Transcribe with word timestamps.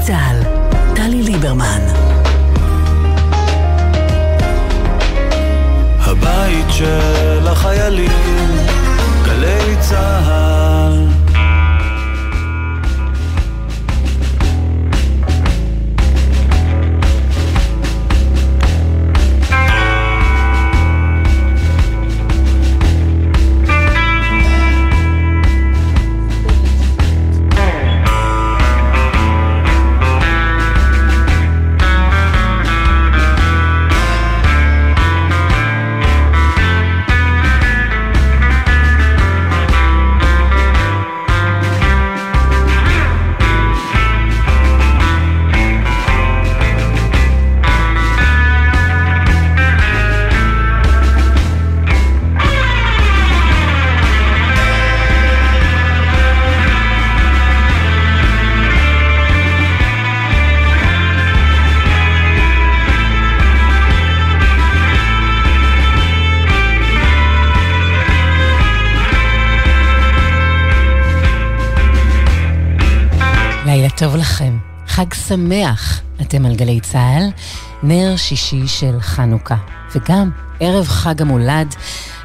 צה"ל, 0.00 0.42
טלי 0.96 1.22
ליברמן. 1.22 1.80
הבית 6.00 6.66
של 6.70 7.48
החיילים, 7.48 8.56
גלי 9.24 9.76
צה"ל 9.80 10.57
טוב 73.98 74.16
לכם, 74.16 74.58
חג 74.86 75.14
שמח. 75.14 76.00
אתם 76.20 76.46
על 76.46 76.56
גלי 76.56 76.80
צה"ל, 76.80 77.30
נר 77.82 78.16
שישי 78.16 78.66
של 78.66 79.00
חנוכה, 79.00 79.56
וגם 79.94 80.30
ערב 80.60 80.86
חג 80.86 81.22
המולד, 81.22 81.74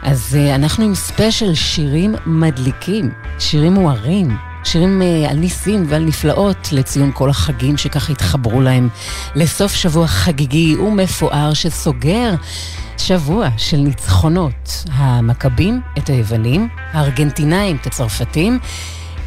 אז 0.04 0.38
uh, 0.38 0.56
אנחנו 0.56 0.86
עם 0.86 0.96
ספיישל 0.96 1.56
שירים 1.56 2.16
מדליקים, 2.26 3.12
שירים 3.40 3.74
מוארים, 3.74 4.38
שירים 4.64 5.02
uh, 5.02 5.32
על 5.32 5.38
ניסים 5.38 5.86
ועל 5.88 6.04
נפלאות 6.04 6.72
לציון 6.72 7.12
כל 7.14 7.30
החגים 7.30 7.78
שככה 7.78 8.12
התחברו 8.12 8.62
להם 8.62 8.90
לסוף 9.36 9.74
שבוע 9.74 10.08
חגיגי 10.08 10.76
ומפואר 10.76 11.54
שסוגר 11.54 12.34
שבוע 12.98 13.48
של 13.58 13.78
ניצחונות. 13.78 14.84
המכבים 14.92 15.82
את 15.98 16.10
היוונים, 16.10 16.68
הארגנטינאים 16.92 17.76
את 17.76 17.88
הצרפתים. 17.88 18.60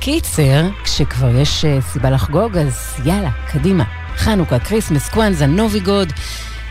קיצר, 0.00 0.68
כשכבר 0.84 1.36
יש 1.36 1.64
uh, 1.64 1.82
סיבה 1.82 2.10
לחגוג, 2.10 2.56
אז 2.56 2.94
יאללה, 3.04 3.30
קדימה. 3.52 3.84
חנוכה, 4.16 4.58
כריסמס, 4.58 5.08
קוואנזה, 5.08 5.46
נוביגוד. 5.46 6.12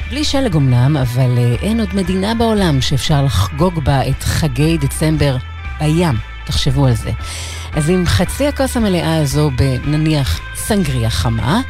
בלי 0.09 0.23
שלג 0.23 0.55
אמנם, 0.55 0.97
אבל 0.97 1.37
uh, 1.37 1.63
אין 1.63 1.79
עוד 1.79 1.89
מדינה 1.95 2.35
בעולם 2.35 2.81
שאפשר 2.81 3.23
לחגוג 3.23 3.83
בה 3.83 4.07
את 4.09 4.23
חגי 4.23 4.77
דצמבר 4.77 5.37
בים. 5.79 6.15
תחשבו 6.45 6.85
על 6.87 6.93
זה. 6.93 7.11
אז 7.73 7.89
עם 7.89 8.05
חצי 8.05 8.47
הכוס 8.47 8.77
המלאה 8.77 9.17
הזו 9.17 9.51
בנניח 9.55 10.39
סנגריה 10.55 11.09
חמה, 11.09 11.61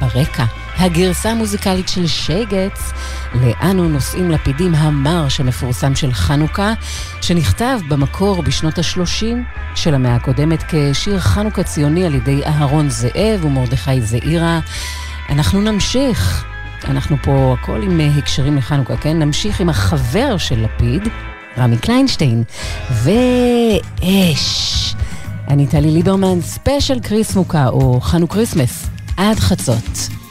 ברקע 0.00 0.44
הגרסה 0.78 1.30
המוזיקלית 1.30 1.88
של 1.88 2.06
שייגץ, 2.06 2.92
לאנו 3.34 3.88
נושאים 3.88 4.30
לפידים 4.30 4.74
המר 4.74 5.28
שמפורסם 5.28 5.94
של 5.94 6.12
חנוכה, 6.12 6.72
שנכתב 7.20 7.78
במקור 7.88 8.42
בשנות 8.42 8.78
ה-30 8.78 9.24
של 9.74 9.94
המאה 9.94 10.14
הקודמת 10.14 10.64
כשיר 10.68 11.20
חנוכה 11.20 11.62
ציוני 11.62 12.06
על 12.06 12.14
ידי 12.14 12.42
אהרון 12.46 12.90
זאב 12.90 13.44
ומרדכי 13.44 14.00
זעירה. 14.00 14.60
אנחנו 15.28 15.60
נמשיך, 15.60 16.44
אנחנו 16.84 17.16
פה 17.22 17.56
הכל 17.60 17.82
עם 17.82 18.00
הקשרים 18.18 18.56
לחנוכה, 18.56 18.96
כן? 18.96 19.18
נמשיך 19.18 19.60
עם 19.60 19.68
החבר 19.68 20.36
של 20.36 20.64
לפיד, 20.64 21.08
רמי 21.58 21.78
קליינשטיין, 21.78 22.42
ואש. 22.90 24.94
אני 25.48 25.66
טלי 25.66 25.90
ליברמן, 25.90 26.40
ספיישל 26.40 27.00
קריסמוקה 27.00 27.68
או 27.68 28.00
חנוכריסמס, 28.00 28.86
עד 29.16 29.38
חצות. 29.38 30.25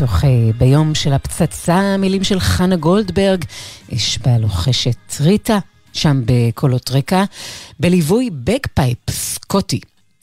מתוך 0.00 0.24
uh, 0.24 0.26
ביום 0.58 0.94
של 0.94 1.12
הפצצה, 1.12 1.96
מילים 1.98 2.24
של 2.24 2.40
חנה 2.40 2.76
גולדברג, 2.76 3.44
אש 3.94 4.18
בה 4.18 4.44
לוחשת 4.44 5.20
ריטה, 5.20 5.58
שם 5.92 6.22
בקולות 6.24 6.90
רקע, 6.90 7.24
בליווי 7.80 8.30
bagpipe 8.44 8.98
סקוטי. 9.10 9.80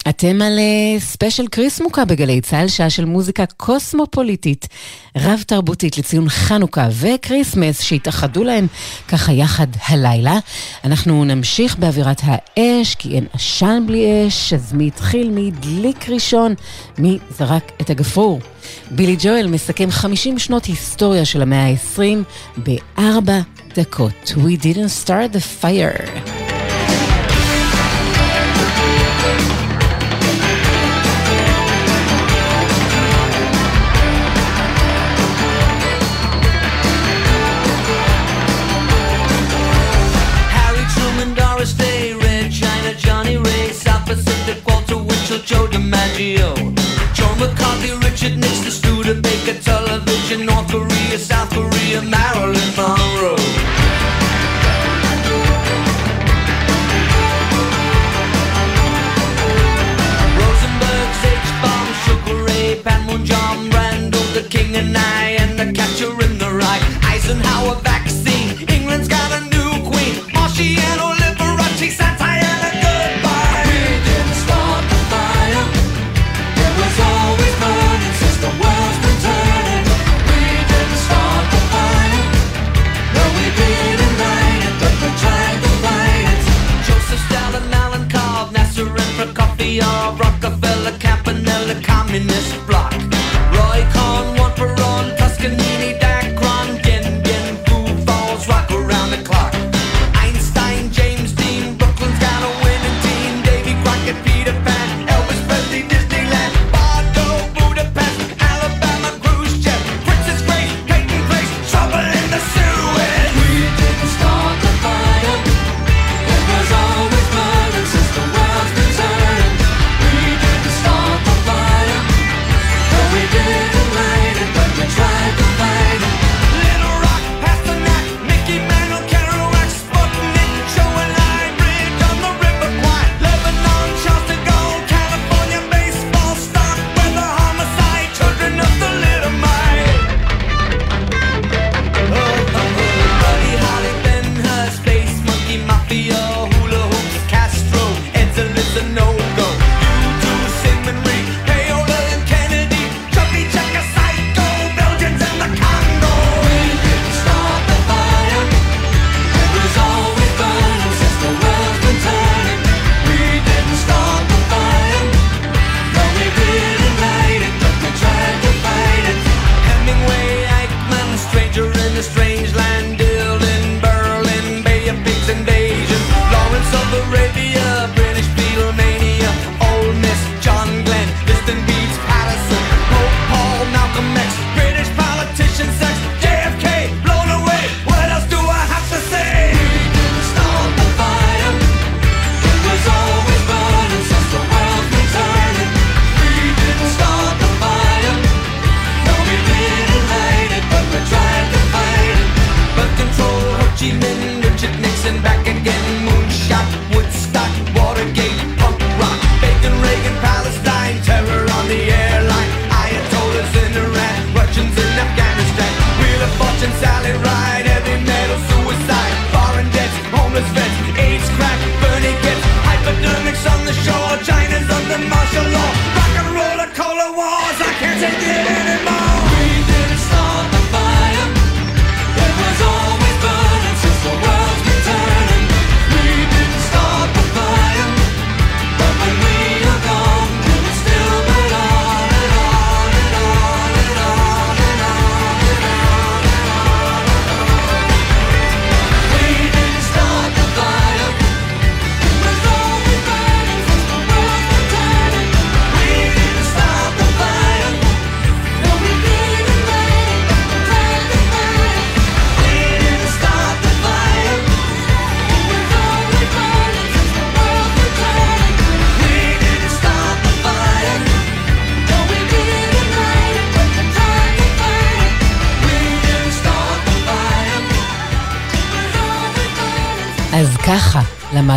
אתם 0.10 0.42
על 0.42 0.60
ספיישל 1.00 1.48
קריסמוקה 1.48 2.06
בגלי 2.06 2.42
צה"ל, 2.42 2.68
שעה 2.68 2.90
של 2.90 3.06
מוזיקה 3.06 3.46
קוסמופוליטית, 3.46 4.68
רב-תרבותית 5.18 5.98
לציון 5.98 6.30
חנוכה 6.30 6.88
וכריסמס 6.92 7.82
שהתאחדו 7.82 8.44
להם 8.44 8.68
ככה 9.08 9.32
יחד 9.32 9.68
הלילה. 9.88 10.40
אנחנו 10.84 11.26
נמשיך 11.26 11.78
באווירת 11.78 12.22
האש, 12.24 12.96
כי 12.96 13.16
אין 13.16 13.26
עשן 13.34 13.84
בלי 13.88 14.28
אש, 14.28 14.54
אז 14.54 14.74
מי 14.74 14.88
התחיל? 14.88 15.30
מי 15.30 15.52
הדליק 15.56 16.10
ראשון? 16.10 16.56
מי 16.98 17.18
זרק 17.38 17.72
את 17.82 17.90
הגפרור? 17.90 18.40
בילי 18.92 19.16
ג'ואל 19.20 19.48
מסכם 19.48 19.92
50 19.92 20.40
שנות 20.40 20.66
היסטוריה 20.66 21.26
של 21.26 21.42
המאה 21.42 21.68
ה-20 21.68 22.02
בארבע 22.58 23.40
דקות. 23.76 24.34
We 24.36 24.64
didn't 24.64 25.06
start 25.06 25.36
the 25.36 25.64
fire. 25.64 26.47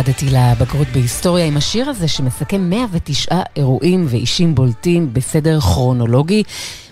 למדתי 0.07 0.25
לבגרות 0.25 0.87
בהיסטוריה 0.93 1.45
עם 1.45 1.57
השיר 1.57 1.89
הזה 1.89 2.07
שמסכם 2.07 2.69
109 2.69 3.41
אירועים 3.55 4.05
ואישים 4.09 4.55
בולטים 4.55 5.13
בסדר 5.13 5.59
כרונולוגי. 5.59 6.43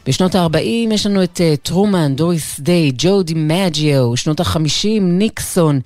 בשנות 0.08 0.36
ה-40 0.36 0.94
יש 0.94 1.06
לנו 1.06 1.24
את 1.24 1.42
טרומן, 1.64 2.16
דוריס 2.16 2.60
דיי, 2.60 2.92
ג'ו 2.98 3.24
דימג'יו, 3.24 4.18
שנות 4.18 4.40
ה-50 4.40 5.02
ניקסון. 5.02 5.80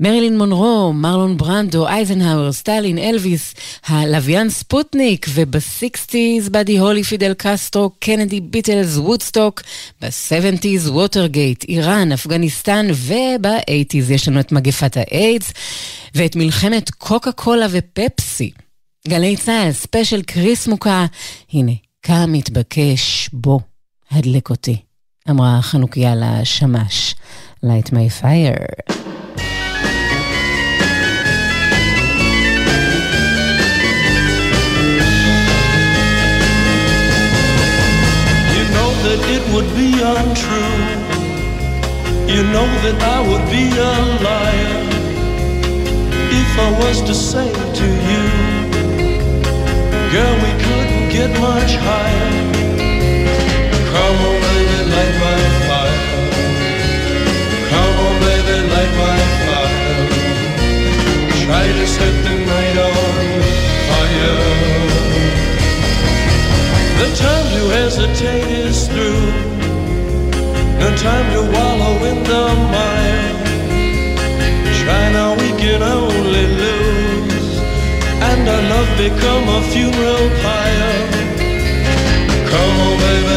מרילין 0.00 0.38
מונרו, 0.38 0.92
מרלון 0.92 1.36
ברנדו, 1.36 1.88
אייזנהאואר, 1.88 2.52
סטלין, 2.52 2.98
אלוויס, 2.98 3.54
הלוויין 3.86 4.50
ספוטניק, 4.50 5.26
וב 5.34 5.59
sixties 5.59 6.48
באדי 6.48 6.78
הולי, 6.78 7.02
פידל 7.02 7.34
קסטרו, 7.38 7.90
קנדי, 8.00 8.40
ביטלס, 8.40 8.96
וודסטוק, 8.96 9.62
ב 10.00 10.08
seventies, 10.08 10.88
ווטרגייט, 10.88 11.64
איראן, 11.64 12.12
אפגניסטן, 12.12 12.86
וב 12.90 13.14
eighties 13.14 14.10
יש 14.10 14.28
לנו 14.28 14.40
את 14.40 14.52
מגפת 14.52 14.96
האיידס, 14.96 15.52
ואת 16.14 16.36
מלחמת 16.36 16.90
קוקה 16.90 17.32
קולה 17.32 17.66
ופפסי. 17.70 18.50
גלי 19.08 19.36
צה"ל, 19.36 19.72
ספיישל 19.72 20.22
קריס 20.22 20.68
מוקה, 20.68 21.06
הנה, 21.52 21.72
כמתבקש, 22.02 23.30
בוא, 23.32 23.60
הדלק 24.10 24.50
אותי, 24.50 24.76
אמרה 25.30 25.62
חנוכיה 25.62 26.14
לשמש. 26.16 27.14
Light 27.64 27.90
my 27.90 28.22
fire. 28.22 29.05
You 42.28 42.42
know 42.42 42.66
that 42.84 42.98
I 43.02 43.20
would 43.28 43.46
be 43.50 43.70
a 43.70 43.94
liar 44.26 44.76
if 46.42 46.58
I 46.58 46.70
was 46.82 47.00
to 47.02 47.14
say 47.14 47.48
to 47.52 47.86
you, 48.08 48.22
Girl, 50.10 50.34
we 50.44 50.52
couldn't 50.64 51.08
get 51.10 51.30
much 51.40 51.72
higher. 51.86 52.30
Come 53.92 54.18
on, 54.28 54.36
baby, 54.46 54.80
light 54.94 55.16
my 55.24 55.38
fire. 55.68 56.02
Come 57.70 57.96
on, 58.06 58.14
baby, 58.26 58.56
light 58.74 58.94
my 59.02 59.18
fire. 59.46 60.06
Try 61.44 61.66
to 61.78 61.86
set 61.86 62.14
the 62.24 62.35
time 71.06 71.28
to 71.36 71.42
wallow 71.54 71.96
in 72.10 72.18
the 72.30 72.42
mire. 72.72 73.26
Now, 75.18 75.30
we 75.42 75.50
can 75.62 75.80
only 75.98 76.46
lose. 76.62 77.50
And 78.28 78.42
our 78.54 78.62
love 78.72 78.90
become 79.04 79.44
a 79.58 79.60
funeral 79.72 80.26
pyre. 80.42 80.96
Come 82.50 82.74
on, 82.86 82.94
baby, 83.04 83.35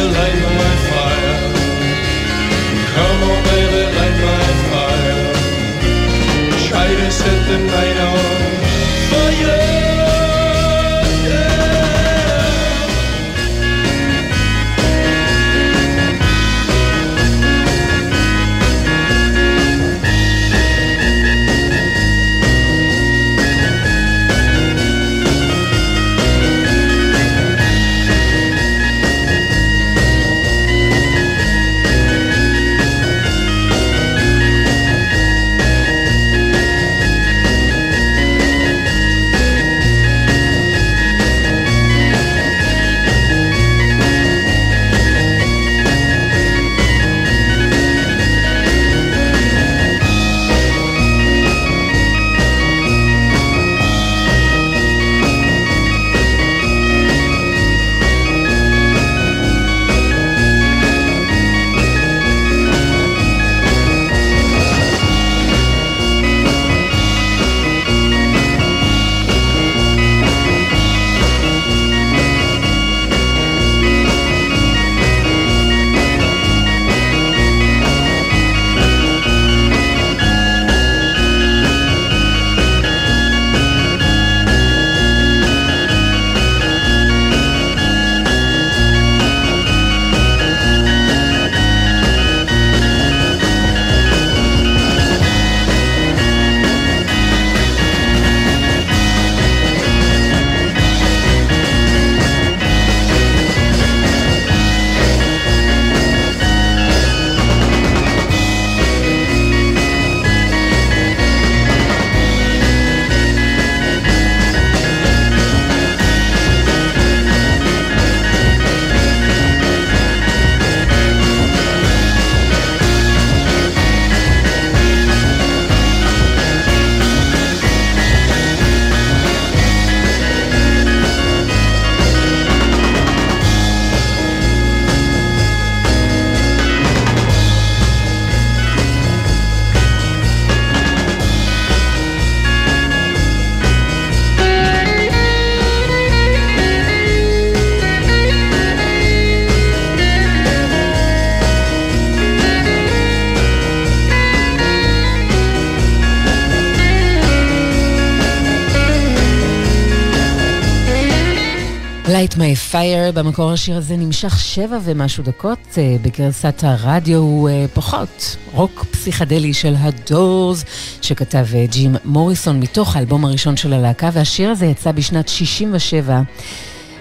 Fire, 162.72 163.12
במקור 163.14 163.52
השיר 163.52 163.76
הזה 163.76 163.96
נמשך 163.96 164.38
שבע 164.40 164.78
ומשהו 164.84 165.24
דקות, 165.24 165.58
אה, 165.78 165.96
בגרסת 166.02 166.54
הרדיו 166.62 167.18
הוא 167.18 167.48
אה, 167.48 167.66
פחות 167.74 168.36
רוק 168.52 168.84
פסיכדלי 168.90 169.54
של 169.54 169.74
הדורס, 169.78 170.64
שכתב 171.02 171.46
אה, 171.54 171.66
ג'ים 171.66 171.96
מוריסון 172.04 172.60
מתוך 172.60 172.96
האלבום 172.96 173.24
הראשון 173.24 173.56
של 173.56 173.72
הלהקה, 173.72 174.10
והשיר 174.12 174.50
הזה 174.50 174.66
יצא 174.66 174.92
בשנת 174.92 175.28
67 175.28 176.22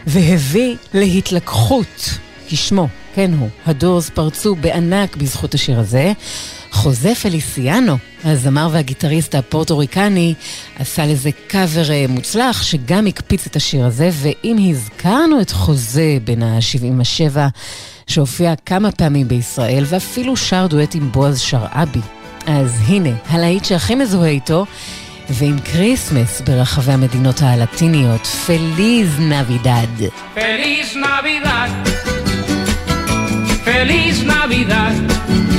והביא 0.07 0.75
להתלקחות, 0.93 2.09
כשמו, 2.47 2.88
כן 3.15 3.31
הוא, 3.39 3.49
הדורס 3.65 4.09
פרצו 4.09 4.55
בענק 4.55 5.15
בזכות 5.15 5.53
השיר 5.53 5.79
הזה. 5.79 6.13
חוזה 6.79 7.15
פליסיאנו, 7.15 7.98
הזמר 8.24 8.69
והגיטריסט 8.71 9.36
הפורטוריקני, 9.36 10.33
עשה 10.79 11.05
לזה 11.05 11.29
קאבר 11.48 11.91
אה, 11.91 12.05
מוצלח, 12.09 12.63
שגם 12.63 13.07
הקפיץ 13.07 13.45
את 13.45 13.55
השיר 13.55 13.86
הזה, 13.86 14.09
ואם 14.13 14.57
הזכרנו 14.69 15.41
את 15.41 15.51
חוזה 15.51 16.17
בן 16.24 16.43
ה-77, 16.43 17.38
שהופיע 18.07 18.53
כמה 18.65 18.91
פעמים 18.91 19.27
בישראל, 19.27 19.83
ואפילו 19.88 20.38
שר 20.38 20.67
דואט 20.67 20.95
עם 20.95 21.12
בועז 21.12 21.39
שרעבי, 21.39 22.00
אז 22.45 22.79
הנה, 22.88 23.09
הלהיט 23.29 23.65
שהכי 23.65 23.95
מזוהה 23.95 24.29
איתו, 24.29 24.65
ועם 25.29 25.59
כריסמס 25.59 26.41
ברחבי 26.41 26.91
המדינות 26.91 27.41
הלטיניות, 27.41 28.27
Feliz 28.27 29.19
Navidad. 29.19 30.09
Feliz 30.33 30.95
Navidad. 30.95 31.69
Feliz 33.65 34.24
Navidad. 34.24 35.58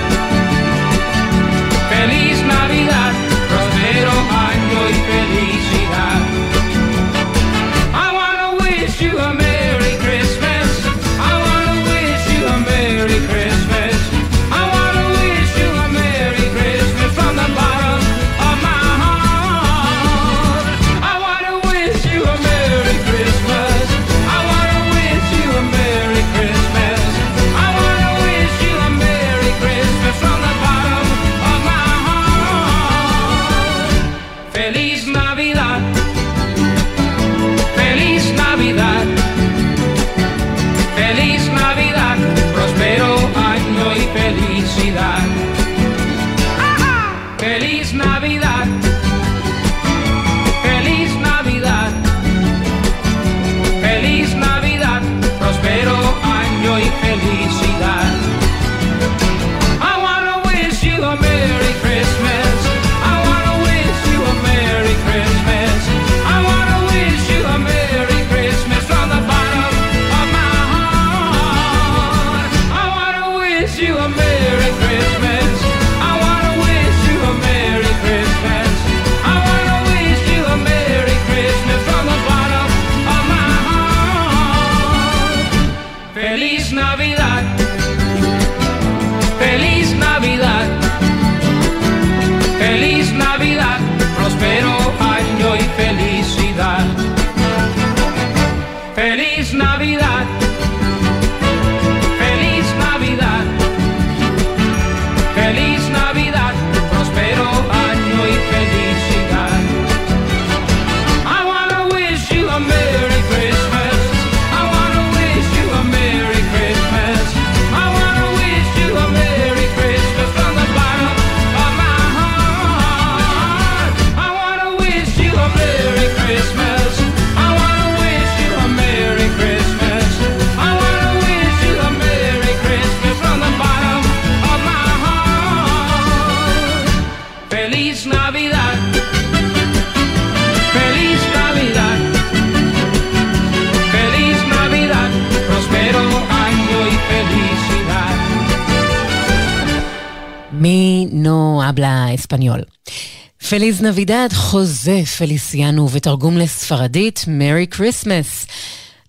Feliz 153.51 153.81
Navidad, 153.81 154.29
חוזה 154.33 155.01
פליסיאנו, 155.17 155.89
ותרגום 155.89 156.37
לספרדית, 156.37 157.25
Merry 157.25 157.75
Christmas. 157.75 158.47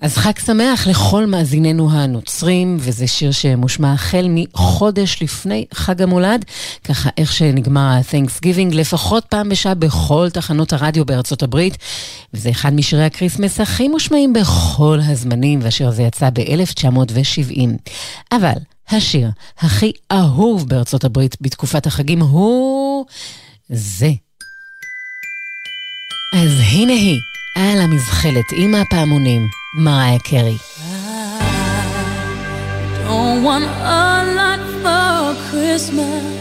אז 0.00 0.16
חג 0.16 0.38
שמח 0.46 0.87
לכל 0.87 1.26
מאזיננו 1.26 1.90
הנוצרים, 1.92 2.76
וזה 2.81 3.07
שיר 3.07 3.31
שמושמע 3.33 3.92
החל 3.92 4.26
מחודש 4.28 5.22
לפני 5.22 5.64
חג 5.74 6.02
המולד, 6.02 6.44
ככה 6.85 7.11
איך 7.18 7.33
שנגמר 7.33 7.81
ה-Thanksgiving, 7.81 8.74
לפחות 8.74 9.24
פעם 9.24 9.48
בשעה 9.48 9.74
בכל 9.74 10.28
תחנות 10.33 10.72
הרדיו 10.72 11.05
בארצות 11.05 11.42
הברית, 11.42 11.76
וזה 12.35 12.50
אחד 12.50 12.74
משירי 12.74 13.05
הקריסמס 13.05 13.61
הכי 13.61 13.88
מושמעים 13.88 14.33
בכל 14.33 14.98
הזמנים, 15.02 15.59
והשיר 15.62 15.88
הזה 15.88 16.02
יצא 16.02 16.31
ב-1970. 16.31 17.61
אבל 18.33 18.57
השיר 18.88 19.31
הכי 19.59 19.92
אהוב 20.12 20.68
בארצות 20.68 21.05
הברית 21.05 21.37
בתקופת 21.40 21.87
החגים 21.87 22.20
הוא... 22.20 23.07
זה 23.72 24.11
אז 26.33 26.61
הנה 26.73 26.92
היא, 26.92 27.21
על 27.55 27.81
המזחלת 27.81 28.45
עם 28.53 28.75
הפעמונים, 28.75 29.49
מריה 29.75 30.18
קרי. 30.18 30.57
Don't 33.07 33.45
want 33.45 33.68
a 33.83 34.25
lot 34.38 34.62
for 34.83 35.35
Christmas 35.51 36.32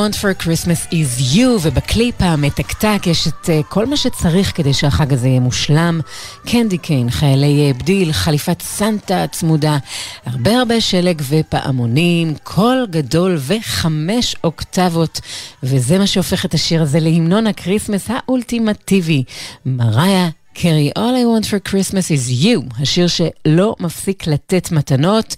want 0.00 0.16
for 0.16 0.32
Christmas 0.44 0.92
is 0.92 1.34
you, 1.34 1.48
ובקליפ 1.62 2.14
המתקתק 2.18 3.06
יש 3.06 3.28
את 3.28 3.44
uh, 3.44 3.62
כל 3.68 3.86
מה 3.86 3.96
שצריך 3.96 4.56
כדי 4.56 4.74
שהחג 4.74 5.12
הזה 5.12 5.28
יהיה 5.28 5.40
מושלם. 5.40 6.00
candy 6.46 6.78
cane, 6.78 7.10
חיילי 7.10 7.66
אה, 7.66 7.72
בדיל, 7.74 8.12
חליפת 8.12 8.62
סנטה 8.62 9.26
צמודה, 9.32 9.78
הרבה 10.26 10.58
הרבה 10.58 10.80
שלג 10.80 11.22
ופעמונים, 11.28 12.34
קול 12.42 12.86
גדול 12.90 13.38
וחמש 13.46 14.36
אוקטבות, 14.44 15.20
וזה 15.62 15.98
מה 15.98 16.06
שהופך 16.06 16.44
את 16.44 16.54
השיר 16.54 16.82
הזה 16.82 17.00
להמנון 17.00 17.46
הקריסמס 17.46 18.06
האולטימטיבי. 18.08 19.24
מריה 19.66 20.28
קרי, 20.54 20.90
All 20.98 21.00
I 21.00 21.42
want 21.42 21.46
for 21.46 21.70
Christmas 21.70 22.10
is 22.10 22.44
you, 22.44 22.82
השיר 22.82 23.06
שלא 23.06 23.76
מפסיק 23.80 24.26
לתת 24.26 24.72
מתנות. 24.72 25.36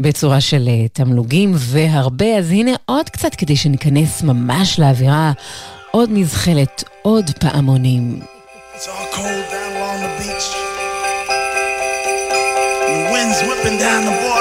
בצורה 0.00 0.40
של 0.40 0.68
אה, 0.68 0.88
תמלוגים 0.88 1.52
והרבה, 1.56 2.38
אז 2.38 2.50
הנה 2.50 2.70
עוד 2.86 3.08
קצת 3.10 3.34
כדי 3.34 3.56
שניכנס 3.56 4.22
ממש 4.22 4.78
לאווירה 4.80 5.32
עוד 5.90 6.10
מזחלת, 6.12 6.84
עוד 7.02 7.30
פעמונים. 7.40 8.20
It's 13.22 13.42
down 13.84 14.04
the 14.08 14.16
board. 14.22 14.39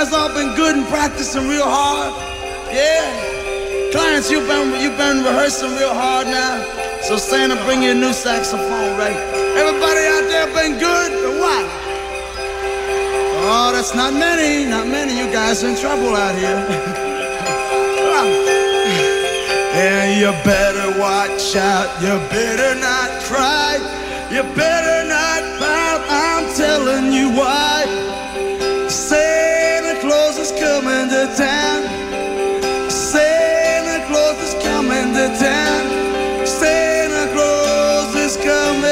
guys 0.00 0.14
all 0.14 0.32
been 0.32 0.56
good 0.56 0.76
and 0.76 0.86
practicing 0.86 1.46
real 1.46 1.68
hard? 1.68 2.14
Yeah. 2.72 3.04
Clients, 3.92 4.30
you've 4.30 4.48
been 4.48 4.80
you've 4.80 4.96
been 4.96 5.22
rehearsing 5.22 5.76
real 5.76 5.92
hard 5.92 6.26
now. 6.26 6.64
So 7.02 7.18
Santa, 7.18 7.56
bring 7.66 7.82
your 7.82 7.94
new 7.94 8.14
saxophone, 8.14 8.96
right? 8.96 9.18
Everybody 9.60 10.02
out 10.08 10.24
there 10.32 10.48
been 10.56 10.78
good 10.78 11.12
or 11.12 11.36
what? 11.44 11.66
Oh, 13.44 13.72
that's 13.74 13.94
not 13.94 14.14
many, 14.14 14.64
not 14.70 14.86
many. 14.86 15.12
You 15.20 15.30
guys 15.30 15.64
in 15.64 15.76
trouble 15.76 16.16
out 16.16 16.34
here. 16.34 16.56
and 19.84 20.18
you 20.18 20.32
better 20.48 20.98
watch 20.98 21.56
out. 21.56 21.88
You 22.00 22.16
better 22.32 22.72
not 22.80 23.08
cry. 23.28 23.76
You 24.32 24.44
better 24.56 25.08
not 25.12 25.42
bow. 25.60 26.00
I'm 26.08 26.48
telling 26.56 27.12
you 27.12 27.36
why. 27.36 27.69
come 38.50 38.89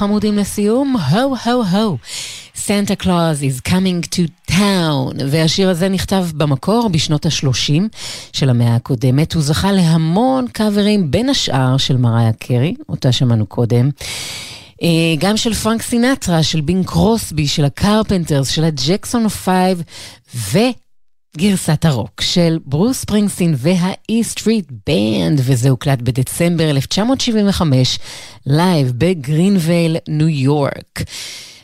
חמודים 0.00 0.38
לסיום, 0.38 0.96
הו 0.96 1.34
הו 1.44 1.62
הו. 1.62 1.98
Santa 2.56 3.02
Claus 3.02 3.42
is 3.42 3.68
coming 3.68 4.14
to 4.14 4.50
town, 4.50 5.22
והשיר 5.30 5.70
הזה 5.70 5.88
נכתב 5.88 6.26
במקור 6.34 6.88
בשנות 6.88 7.26
ה-30 7.26 7.82
של 8.32 8.50
המאה 8.50 8.74
הקודמת. 8.74 9.34
הוא 9.34 9.42
זכה 9.42 9.72
להמון 9.72 10.46
קאברים, 10.48 11.10
בין 11.10 11.28
השאר 11.28 11.76
של 11.76 11.96
מריה 11.96 12.32
קרי, 12.32 12.74
אותה 12.88 13.12
שמענו 13.12 13.46
קודם. 13.46 13.90
אה, 14.82 14.88
גם 15.18 15.36
של 15.36 15.54
פרנק 15.54 15.82
סינטרה, 15.82 16.42
של 16.42 16.60
בינג 16.60 16.86
קרוסבי, 16.86 17.46
של 17.46 17.64
הקרפנטרס, 17.64 18.48
של 18.48 18.64
הג'קסון 18.64 19.28
פייב, 19.28 19.82
ו... 20.34 20.58
וגרסת 21.36 21.84
הרוק 21.84 22.20
של 22.20 22.58
ברוס 22.64 23.00
ספרינגסטין 23.00 23.54
Street 24.34 24.70
Band, 24.90 25.36
וזה 25.36 25.70
הוקלט 25.70 25.98
בדצמבר 26.02 26.70
1975, 26.70 27.98
לייב 28.46 28.92
בגרינווייל, 28.98 29.96
ניו 30.08 30.28
יורק. 30.28 31.02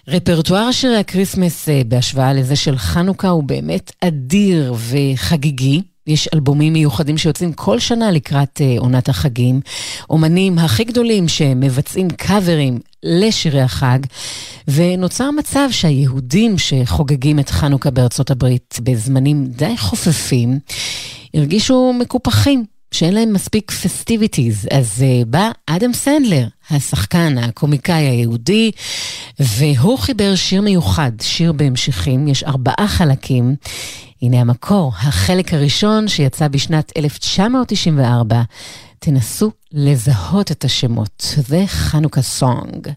רפרטואר 0.08 0.72
שירי 0.72 0.96
ה 0.96 1.03
Christmas 1.03 1.68
אה, 1.68 1.82
בהשוואה 1.88 2.32
לזה 2.32 2.56
של 2.56 2.78
חנוכה 2.78 3.28
הוא 3.28 3.44
באמת 3.44 3.92
אדיר 4.00 4.74
וחגיגי. 4.76 5.82
יש 6.06 6.28
אלבומים 6.34 6.72
מיוחדים 6.72 7.18
שיוצאים 7.18 7.52
כל 7.52 7.78
שנה 7.78 8.10
לקראת 8.10 8.60
אה, 8.60 8.74
עונת 8.78 9.08
החגים. 9.08 9.60
אומנים 10.10 10.58
הכי 10.58 10.84
גדולים 10.84 11.28
שמבצעים 11.28 12.10
קאברים 12.10 12.78
לשירי 13.02 13.60
החג, 13.60 13.98
ונוצר 14.68 15.30
מצב 15.30 15.68
שהיהודים 15.70 16.58
שחוגגים 16.58 17.38
את 17.38 17.50
חנוכה 17.50 17.90
בארצות 17.90 18.30
הברית 18.30 18.78
בזמנים 18.82 19.46
די 19.46 19.76
חופפים, 19.78 20.58
הרגישו 21.34 21.92
מקופחים. 21.98 22.64
שאין 22.92 23.14
להם 23.14 23.32
מספיק 23.32 23.70
פסטיביטיז, 23.70 24.68
אז 24.70 24.98
uh, 24.98 25.24
בא 25.26 25.50
אדם 25.66 25.92
סנדלר, 25.92 26.46
השחקן, 26.70 27.38
הקומיקאי 27.38 28.02
היהודי, 28.02 28.70
והוא 29.40 29.98
חיבר 29.98 30.34
שיר 30.34 30.62
מיוחד, 30.62 31.12
שיר 31.20 31.52
בהמשכים, 31.52 32.28
יש 32.28 32.44
ארבעה 32.44 32.88
חלקים. 32.88 33.56
הנה 34.21 34.41
המקור, 34.41 34.93
החלק 34.97 35.53
הראשון 35.53 36.07
שיצא 36.07 36.47
בשנת 36.47 36.91
1994. 36.97 38.41
תנסו 38.99 39.51
לזהות 39.71 40.51
את 40.51 40.63
השמות, 40.63 41.35
זה 41.37 41.63
חנוכה 41.67 42.21
סונג. 42.21 42.87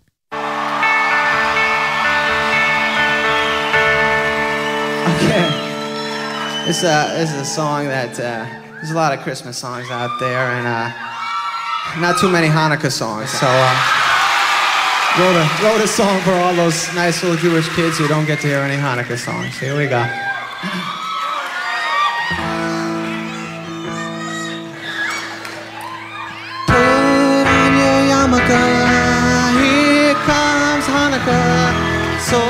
Okay. 5.06 5.64
This, 6.66 6.82
uh, 6.82 7.14
this 7.18 7.30
is 7.34 7.40
a 7.40 7.44
song 7.44 7.86
that 7.88 8.18
uh, 8.18 8.46
there's 8.76 8.90
a 8.90 8.94
lot 8.94 9.12
of 9.12 9.20
Christmas 9.20 9.56
songs 9.58 9.90
out 9.90 10.10
there, 10.18 10.44
and 10.56 10.66
uh, 10.66 10.90
not 12.00 12.18
too 12.18 12.30
many 12.30 12.48
Hanukkah 12.48 12.90
songs. 12.90 13.30
So 13.30 13.46
uh, 13.46 13.74
wrote 15.18 15.36
a 15.36 15.46
wrote 15.62 15.82
a 15.84 15.88
song 15.88 16.20
for 16.22 16.32
all 16.32 16.54
those 16.54 16.92
nice 16.94 17.22
little 17.22 17.38
Jewish 17.38 17.68
kids 17.76 17.98
who 17.98 18.08
don't 18.08 18.26
get 18.26 18.40
to 18.40 18.46
hear 18.46 18.60
any 18.60 18.76
Hanukkah 18.76 19.18
songs. 19.18 19.58
Here 19.58 19.76
we 19.76 19.86
go. 19.86 20.02
Hanukkah. 31.29 32.19
So 32.19 32.41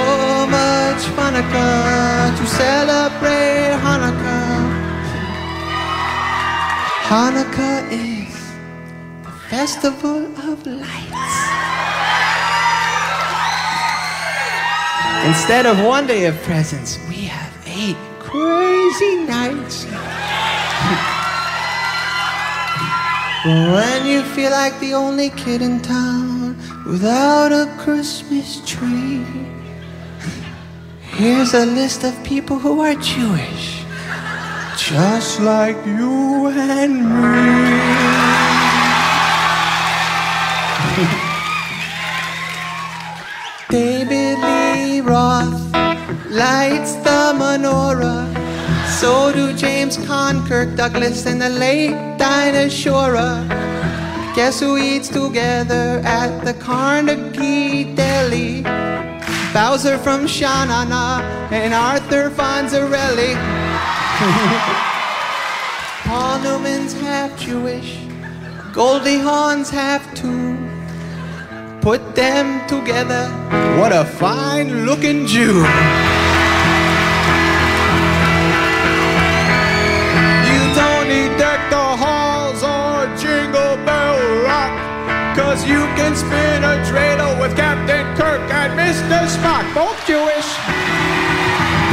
much 0.47 1.03
Hanukkah 1.17 2.37
to 2.37 2.45
celebrate 2.47 3.75
Hanukkah. 3.83 4.57
Hanukkah 7.09 7.91
is 7.91 8.35
the 9.23 9.31
festival 9.49 10.25
of 10.49 10.65
lights. 10.65 11.35
Instead 15.27 15.65
of 15.65 15.83
one 15.83 16.07
day 16.07 16.25
of 16.25 16.35
presents, 16.43 16.97
we 17.09 17.25
have 17.25 17.51
eight 17.67 17.97
crazy 18.19 19.15
nights. 19.25 19.85
When 23.45 24.05
you 24.05 24.21
feel 24.35 24.51
like 24.51 24.77
the 24.81 24.93
only 24.93 25.29
kid 25.29 25.61
in 25.61 25.79
town 25.81 26.38
without 26.85 27.51
a 27.51 27.65
Christmas 27.77 28.61
tree, 28.65 29.25
here's 31.01 31.53
a 31.53 31.65
list 31.65 32.03
of 32.03 32.23
people 32.23 32.57
who 32.57 32.81
are 32.81 32.95
Jewish, 32.95 33.83
just 34.77 35.39
like 35.39 35.77
you 35.85 36.47
and 36.47 37.05
me. 37.05 37.69
David 43.69 44.39
Lee 44.39 45.01
Roth 45.01 45.61
lights 46.29 46.95
the 47.05 47.33
menorah. 47.37 48.25
So 48.99 49.31
do 49.31 49.53
James 49.53 49.97
Conn, 50.07 50.45
Kirk 50.47 50.75
Douglas, 50.75 51.25
and 51.27 51.39
the 51.39 51.49
late 51.49 51.91
Dinah 52.17 52.65
Shora. 52.67 53.68
Guess 54.35 54.59
who 54.59 54.77
eats 54.77 55.09
together 55.09 56.01
at 56.05 56.45
the 56.45 56.53
Carnegie 56.53 57.93
Deli? 57.95 58.61
Bowser 59.53 59.97
from 59.97 60.25
Shanana 60.25 61.21
and 61.51 61.73
Arthur 61.73 62.29
Fonzarelli. 62.29 63.35
Paul 66.09 66.39
Newman's 66.39 66.93
half 66.93 67.39
Jewish, 67.39 67.99
Goldie 68.73 69.19
Hawn's 69.19 69.69
half 69.69 70.03
too. 70.15 70.57
Put 71.81 72.15
them 72.15 72.67
together, 72.67 73.27
what 73.79 73.91
a 73.91 74.05
fine 74.05 74.85
looking 74.87 75.27
Jew. 75.27 75.65
You 80.49 80.61
don't 80.73 81.07
need 81.07 81.37
deck 81.37 81.69
the 81.69 81.85
halls 82.01 82.48
you 85.69 85.85
can 85.93 86.15
spin 86.15 86.63
a 86.63 86.81
dreidel 86.89 87.39
with 87.39 87.55
Captain 87.55 88.03
Kirk 88.17 88.41
and 88.49 88.73
Mr. 88.73 89.29
Spock, 89.29 89.65
both 89.77 89.97
Jewish. 90.09 90.49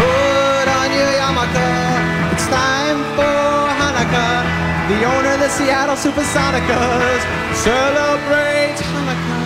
Put 0.01 0.67
on 0.81 0.89
your 0.97 1.13
yarmulke, 1.21 1.69
it's 2.33 2.49
time 2.49 2.99
for 3.17 3.37
Hanukkah. 3.79 4.41
The 4.89 5.05
owner 5.05 5.33
of 5.37 5.41
the 5.41 5.51
Seattle 5.51 5.97
Supersonicas 5.97 7.21
celebrates 7.53 8.81
Hanukkah. 8.81 9.45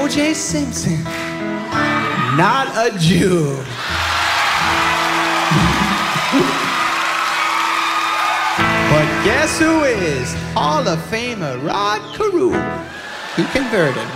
O.J. 0.00 0.32
Simpson, 0.32 1.04
not 2.38 2.66
a 2.74 2.88
Jew. 2.98 3.62
But 8.92 9.08
guess 9.24 9.58
who 9.58 9.84
is 9.84 10.34
Hall 10.52 10.86
of 10.86 10.98
Famer 11.10 11.56
Rod 11.66 12.02
Carew? 12.14 12.52
He 13.36 13.44
converted. 13.50 14.06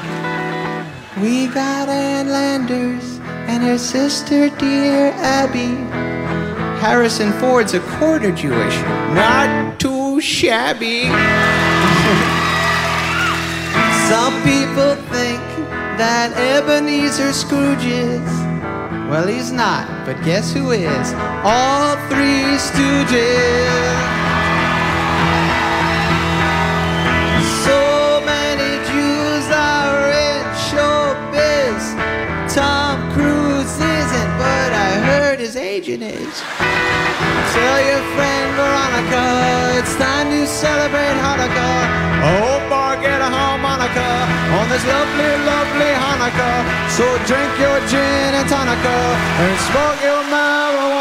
We 1.19 1.47
got 1.47 1.89
Ann 1.89 2.29
Landers 2.29 3.19
and 3.49 3.63
her 3.63 3.79
sister, 3.79 4.51
dear 4.51 5.13
Abby. 5.17 5.73
Harrison 6.79 7.33
Ford's 7.41 7.73
a 7.73 7.81
quarter 7.97 8.31
Jewish, 8.31 8.77
not 9.17 9.81
too 9.81 10.21
shabby. 10.21 11.05
Some 14.13 14.35
people 14.43 14.95
think 15.11 15.41
that 15.97 16.37
Ebenezer 16.37 17.33
Scrooge 17.33 17.87
is. 17.87 18.29
Well, 19.09 19.27
he's 19.27 19.53
not, 19.53 19.89
but 20.05 20.23
guess 20.23 20.53
who 20.53 20.73
is? 20.73 21.15
All 21.43 21.97
three 22.11 22.59
stooges. 22.61 24.26
Agent 35.77 36.03
is. 36.03 36.37
Tell 37.53 37.81
your 37.85 38.03
friend 38.17 38.49
Veronica 38.57 39.25
it's 39.77 39.95
time 40.01 40.29
to 40.33 40.47
celebrate 40.47 41.17
Hanukkah. 41.21 41.81
Oh, 42.33 42.57
bar, 42.71 42.97
get 42.97 43.21
a 43.21 43.29
harmonica 43.37 44.11
on 44.57 44.65
this 44.73 44.85
lovely, 44.89 45.33
lovely 45.53 45.93
Hanukkah. 46.03 46.59
So 46.97 47.05
drink 47.29 47.53
your 47.61 47.79
gin 47.93 48.33
and 48.39 48.49
tonica 48.49 48.97
and 49.45 49.55
smoke 49.69 50.01
your 50.09 50.23
marijuana. 50.33 50.97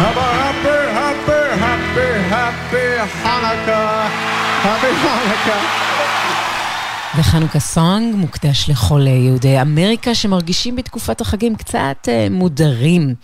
Happy, 0.00 0.78
happy, 0.98 1.40
happy, 1.62 2.08
happy 2.34 2.86
Hanukkah. 3.22 4.10
Happy 4.66 4.90
Hanukkah. 5.04 5.89
וחנוכה 7.20 7.60
סונג 7.60 8.14
מוקדש 8.14 8.70
לכל 8.70 9.06
יהודי 9.06 9.60
אמריקה 9.60 10.14
שמרגישים 10.14 10.76
בתקופת 10.76 11.20
החגים 11.20 11.56
קצת 11.56 12.08
אה, 12.08 12.26
מודרים. 12.30 13.14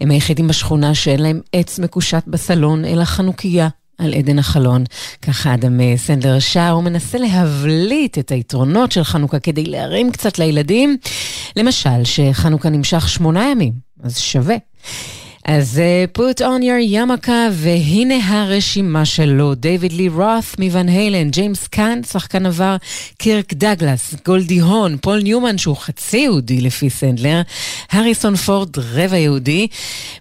הם 0.00 0.10
היחידים 0.10 0.48
בשכונה 0.48 0.94
שאין 0.94 1.20
להם 1.20 1.40
עץ 1.52 1.78
מקושט 1.78 2.22
בסלון, 2.26 2.84
אלא 2.84 3.04
חנוכיה. 3.04 3.68
על 3.98 4.14
עדן 4.14 4.38
החלון. 4.38 4.84
ככה 5.22 5.54
אדם 5.54 5.80
אה, 5.80 5.94
סנדלר 5.96 6.38
שר, 6.38 6.70
הוא 6.70 6.82
מנסה 6.82 7.18
להבליט 7.18 8.18
את 8.18 8.32
היתרונות 8.32 8.92
של 8.92 9.04
חנוכה 9.04 9.38
כדי 9.38 9.64
להרים 9.64 10.12
קצת 10.12 10.38
לילדים. 10.38 10.96
למשל, 11.56 12.04
שחנוכה 12.04 12.68
נמשך 12.68 13.08
שמונה 13.08 13.50
ימים, 13.50 13.72
אז 14.02 14.18
שווה. 14.18 14.56
אז 15.44 15.80
uh, 15.80 16.18
put 16.18 16.40
on 16.40 16.62
your 16.62 16.80
yarmulke, 16.80 17.48
והנה 17.52 18.14
הרשימה 18.24 19.04
שלו, 19.04 19.54
דייוויד 19.54 19.92
לי 19.92 20.08
רות 20.08 20.58
מוון 20.58 20.88
היילן, 20.88 21.30
ג'יימס 21.30 21.66
קאן, 21.66 22.00
שחקן 22.02 22.46
עבר, 22.46 22.76
קירק 23.18 23.54
דגלס, 23.54 24.14
גולדי 24.26 24.58
הון, 24.58 24.96
פול 25.00 25.22
ניומן, 25.22 25.58
שהוא 25.58 25.76
חצי 25.76 26.16
יהודי 26.16 26.60
לפי 26.60 26.90
סנדלר, 26.90 27.42
הריסון 27.90 28.36
פורד, 28.36 28.78
רבע 28.78 29.16
יהודי. 29.16 29.66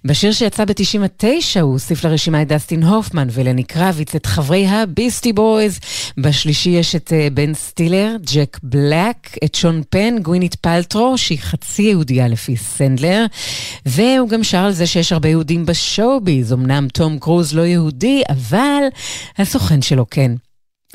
בשיר 0.06 0.32
שיצא 0.32 0.66
ב-99 0.66 1.62
הוא 1.62 1.72
הוסיף 1.72 2.04
לרשימה 2.06 2.42
את 2.42 2.48
דסטין 2.48 2.84
הופמן 2.84 3.28
ולני 3.32 3.64
קרביץ, 3.64 4.16
את 4.16 4.26
חברי 4.26 4.68
הביסטי 4.68 5.34
בויז. 5.34 5.80
בשלישי 6.18 6.70
יש 6.70 6.96
את 6.96 7.10
uh, 7.10 7.34
בן 7.34 7.54
סטילר, 7.54 8.16
ג'ק 8.34 8.60
בלק, 8.64 9.38
את 9.44 9.56
שון 9.56 9.82
פן, 9.90 10.16
גווינית 10.22 10.56
פלטרו, 10.56 11.18
שהיא 11.18 11.40
חצי 11.40 11.82
יהודייה 11.82 12.28
לפי 12.28 12.58
סנדלר, 12.58 13.26
והוא 13.86 14.30
גם 14.30 14.44
שר 14.44 14.58
על 14.58 14.72
זה 14.72 14.86
שיש 14.86 15.13
הרבה 15.14 15.30
יהודים 15.30 15.66
ב 15.66 15.75
show-biz, 15.75 16.54
אמנם 16.54 16.88
תום 16.94 17.20
קרוז 17.20 17.54
לא 17.54 17.62
יהודי, 17.62 18.22
אבל 18.30 18.84
הסוכן 19.38 19.82
שלו 19.82 20.06
כן. 20.10 20.32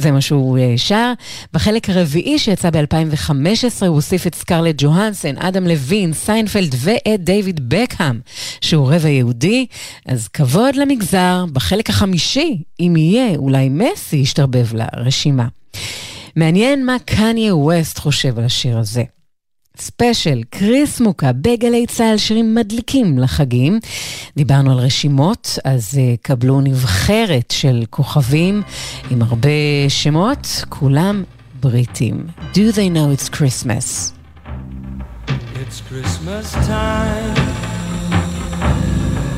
זה 0.01 0.11
מה 0.11 0.21
שהוא 0.21 0.59
אה, 0.59 0.75
שר. 0.77 1.13
בחלק 1.53 1.91
הרביעי 1.91 2.39
שיצא 2.39 2.71
ב-2015 2.71 3.33
הוא 3.81 3.89
הוסיף 3.89 4.27
את 4.27 4.35
סקרלט 4.35 4.75
ג'והנסן, 4.79 5.39
אדם 5.39 5.67
לוין, 5.67 6.13
סיינפלד 6.13 6.75
ואת 6.79 7.25
דיוויד 7.25 7.69
בקהאם, 7.69 8.21
שהוא 8.61 8.93
רבע 8.93 9.09
יהודי. 9.09 9.67
אז 10.07 10.29
כבוד 10.29 10.77
למגזר, 10.77 11.45
בחלק 11.53 11.91
החמישי, 11.91 12.63
אם 12.81 12.95
יהיה, 12.97 13.37
אולי 13.37 13.69
מסי 13.69 14.17
ישתרבב 14.17 14.67
לרשימה. 14.75 15.47
מעניין 16.37 16.87
מה 16.87 16.97
קניה 17.05 17.57
ווסט 17.57 17.99
חושב 17.99 18.39
על 18.39 18.45
השיר 18.45 18.79
הזה. 18.79 19.18
ספיישל, 19.81 20.43
קריס 20.51 21.01
מוקה 21.01 21.33
בגלי 21.33 21.87
צה"ל, 21.87 22.16
שירים 22.16 22.55
מדליקים 22.55 23.18
לחגים. 23.18 23.81
דיברנו 24.37 24.72
על 24.72 24.79
רשימות, 24.79 25.59
אז 25.64 25.95
uh, 25.95 26.22
קבלו 26.22 26.61
נבחרת 26.61 27.51
של 27.51 27.85
כוכבים 27.91 28.62
עם 29.11 29.22
הרבה 29.22 29.49
שמות, 29.89 30.64
כולם 30.68 31.24
בריטים. 31.61 32.26
Do 32.55 32.72
they 32.72 32.89
know 32.95 33.12
it's 33.16 33.29
Christmas? 33.29 34.12
It's 35.62 35.81
Christmas 35.91 36.53
time. 36.53 37.35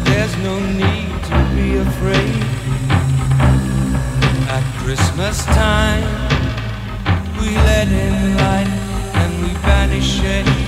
There's 0.04 0.36
no 0.48 0.56
need 0.82 1.12
to 1.30 1.38
be 1.56 1.68
afraid. 1.86 2.44
At 4.56 4.64
Christmas 4.82 5.36
time, 5.46 6.08
we 7.40 7.48
let 7.70 7.88
in 7.88 8.36
light 8.36 8.79
we 9.40 9.48
banish 9.64 10.20
it. 10.22 10.59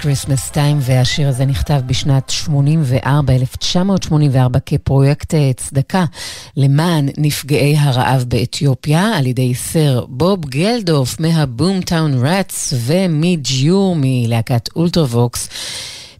Christmas 0.00 0.54
Time, 0.54 0.76
והשיר 0.80 1.28
הזה 1.28 1.44
נכתב 1.44 1.80
בשנת 1.86 2.30
84, 2.30 3.32
1984, 3.32 4.58
כפרויקט 4.66 5.34
אה, 5.34 5.50
צדקה 5.56 6.04
למען 6.56 7.08
נפגעי 7.18 7.76
הרעב 7.78 8.24
באתיופיה, 8.28 9.16
על 9.16 9.26
ידי 9.26 9.54
סר 9.54 10.04
בוב 10.08 10.44
גלדוף 10.44 11.20
מהבומטאון 11.20 12.26
ראטס 12.26 12.74
ומידג' 12.76 13.56
יור 13.56 13.96
מלהקת 13.98 14.68
אולטרווקס. 14.76 15.48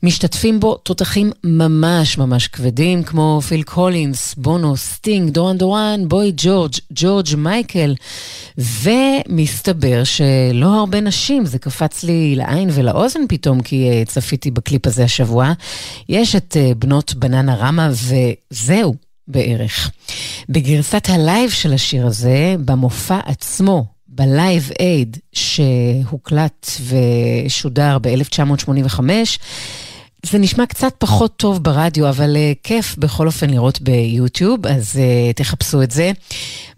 משתתפים 0.02 0.60
בו 0.60 0.74
תותחים 0.74 1.32
ממש 1.44 2.18
ממש 2.18 2.48
כבדים, 2.48 3.02
כמו 3.02 3.40
פיל 3.48 3.62
קולינס, 3.62 4.34
בונו, 4.34 4.76
סטינג, 4.76 5.30
דורן 5.30 5.58
דורן, 5.58 6.00
בוי 6.08 6.32
ג'ורג', 6.36 6.72
ג'ורג' 6.92 7.26
מייקל, 7.36 7.94
ומסתבר 8.58 10.04
שלא 10.04 10.66
הרבה 10.78 11.00
נשים, 11.00 11.46
זה 11.46 11.58
קפץ 11.58 12.04
לי 12.04 12.36
לעין 12.36 12.68
ולאוזן 12.72 13.20
פתאום, 13.28 13.60
כי 13.60 13.90
uh, 13.90 14.08
צפיתי 14.08 14.50
בקליפ 14.50 14.86
הזה 14.86 15.04
השבוע. 15.04 15.52
יש 16.08 16.36
את 16.36 16.56
uh, 16.56 16.74
בנות 16.74 17.14
בננה 17.14 17.54
רמה, 17.54 17.90
וזהו. 17.90 18.94
בערך. 19.28 19.90
בגרסת 20.48 21.08
הלייב 21.08 21.50
של 21.50 21.72
השיר 21.72 22.06
הזה, 22.06 22.56
במופע 22.64 23.18
עצמו, 23.24 23.84
בלייב 24.08 24.70
אייד 24.80 25.16
שהוקלט 25.32 26.70
ושודר 26.80 27.98
ב-1985, 28.02 29.00
זה 30.26 30.38
נשמע 30.38 30.66
קצת 30.66 30.94
פחות 30.98 31.36
טוב 31.36 31.64
ברדיו, 31.64 32.08
אבל 32.08 32.36
uh, 32.36 32.58
כיף 32.62 32.96
בכל 32.98 33.26
אופן 33.26 33.50
לראות 33.50 33.80
ביוטיוב, 33.80 34.66
אז 34.66 34.96
uh, 34.96 35.32
תחפשו 35.36 35.82
את 35.82 35.90
זה. 35.90 36.12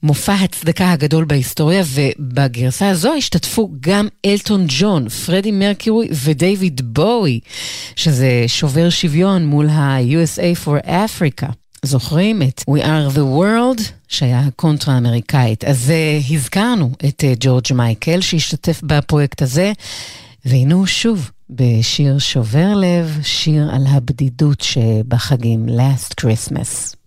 מופע 0.02 0.34
הצדקה 0.34 0.92
הגדול 0.92 1.24
בהיסטוריה, 1.24 1.82
ובגרסה 1.86 2.90
הזו 2.90 3.14
השתתפו 3.14 3.70
גם 3.80 4.08
אלטון 4.26 4.64
ג'ון, 4.68 5.08
פרדי 5.08 5.50
מרקיורי 5.50 6.08
ודייוויד 6.24 6.80
בואי, 6.94 7.40
שזה 7.96 8.44
שובר 8.46 8.90
שוויון 8.90 9.46
מול 9.46 9.68
ה-USA 9.68 10.66
for 10.66 10.86
Africa. 10.86 11.46
זוכרים 11.82 12.42
את 12.42 12.64
We 12.70 12.82
are 12.82 13.14
the 13.14 13.38
world, 13.40 13.82
שהיה 14.08 14.40
הקונטרה 14.40 14.94
האמריקאית. 14.94 15.64
אז 15.64 15.92
uh, 15.92 16.34
הזכרנו 16.34 16.90
את 17.08 17.24
uh, 17.24 17.36
ג'ורג' 17.40 17.72
מייקל 17.74 18.20
שהשתתף 18.20 18.80
בפרויקט 18.82 19.42
הזה, 19.42 19.72
והנה 20.44 20.74
הוא 20.74 20.86
שוב 20.86 21.30
בשיר 21.54 22.18
שובר 22.18 22.74
לב, 22.74 23.18
שיר 23.22 23.70
על 23.74 23.86
הבדידות 23.86 24.60
שבחגים, 24.60 25.68
Last 25.68 26.14
Christmas. 26.24 26.99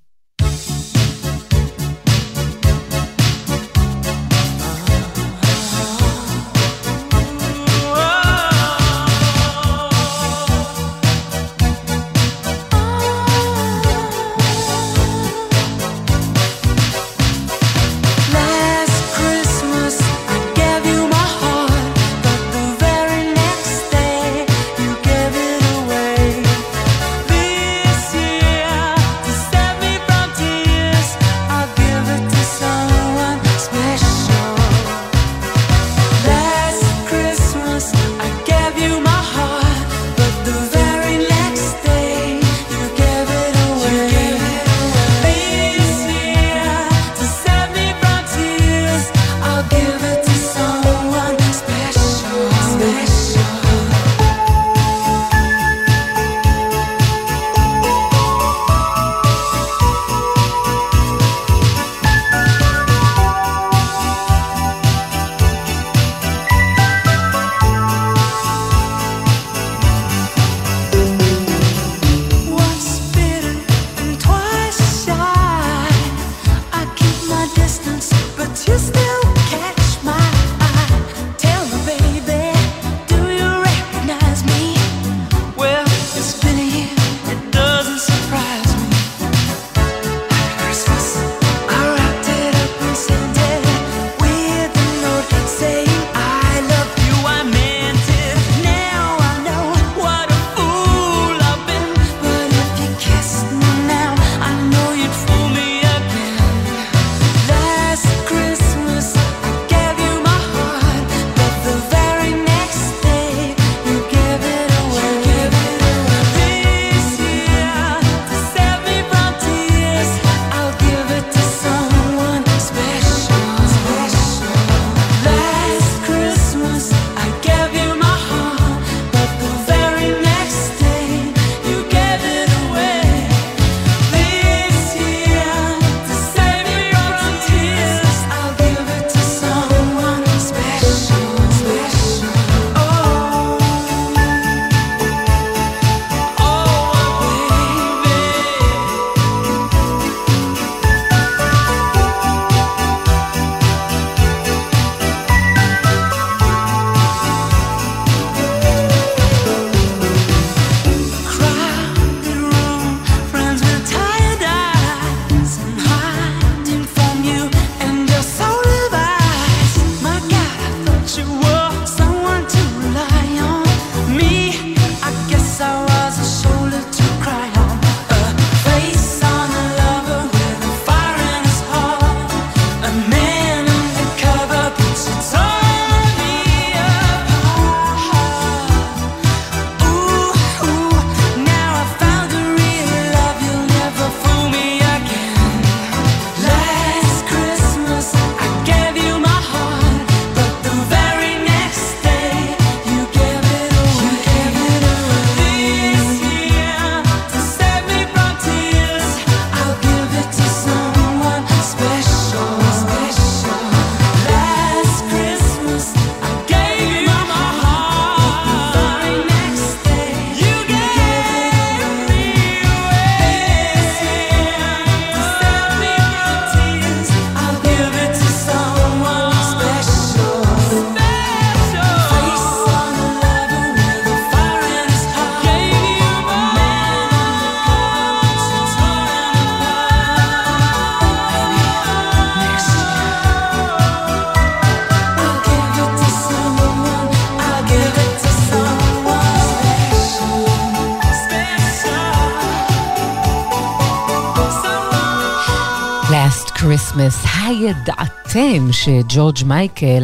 שג'ורג' 258.74 259.38
מייקל 259.46 260.04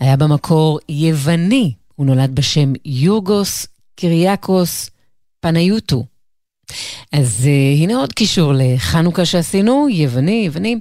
היה 0.00 0.16
במקור 0.16 0.78
יווני. 0.88 1.72
הוא 1.94 2.06
נולד 2.06 2.34
בשם 2.34 2.72
יורגוס 2.84 3.66
קיריאקוס 3.96 4.90
פניוטו. 5.40 6.04
אז 7.12 7.44
uh, 7.44 7.82
הנה 7.82 7.96
עוד 7.96 8.12
קישור 8.12 8.52
לחנוכה 8.56 9.24
שעשינו, 9.24 9.88
יווני, 9.90 10.42
יווני. 10.46 10.76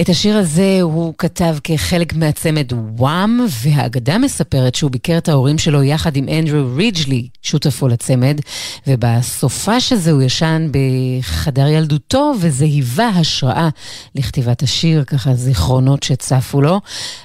את 0.00 0.08
השיר 0.08 0.36
הזה 0.36 0.78
הוא 0.82 1.14
כתב 1.18 1.56
כחלק 1.64 2.12
מהצמד 2.14 2.72
וואם, 2.72 3.46
והאגדה 3.62 4.18
מספרת 4.18 4.74
שהוא 4.74 4.90
ביקר 4.90 5.18
את 5.18 5.28
ההורים 5.28 5.58
שלו 5.58 5.82
יחד 5.82 6.16
עם 6.16 6.28
אנדרו 6.28 6.74
ריג'לי, 6.76 7.28
שותפו 7.42 7.88
לצמד, 7.88 8.40
ובסופש 8.86 9.92
הזה 9.92 10.10
הוא 10.10 10.22
ישן 10.22 10.68
בחדר 10.70 11.66
ילדותו, 11.66 12.32
וזה 12.40 12.64
היווה 12.64 13.08
השראה 13.08 13.68
לכתיבת 14.14 14.62
השיר, 14.62 15.04
ככה 15.04 15.34
זיכרונות 15.34 16.02
שצפו 16.02 16.60
לו. 16.60 16.80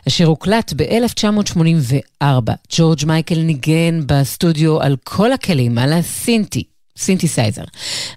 השיר 0.08 0.28
הוקלט 0.28 0.74
ב-1984. 0.76 2.26
ג'ורג' 2.78 3.06
מייקל 3.06 3.40
ניגן 3.40 4.02
בסטודיו 4.06 4.82
על 4.82 4.96
כל 5.04 5.32
הכלים, 5.32 5.78
על 5.78 5.94
הסינטי. 5.94 6.73
סינתסייזר, 6.98 7.64